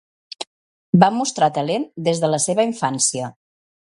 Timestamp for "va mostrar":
1.03-1.51